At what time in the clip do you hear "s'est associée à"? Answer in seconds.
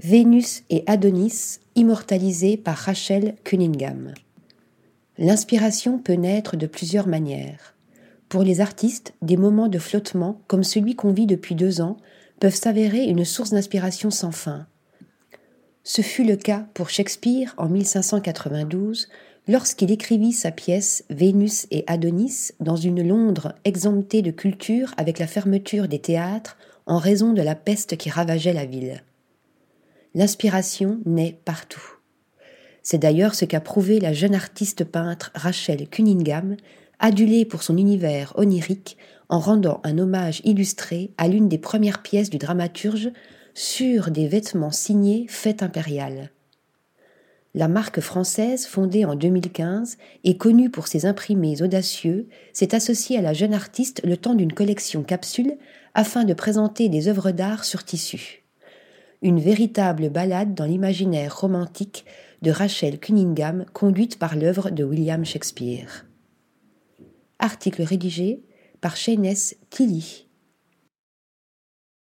52.52-53.22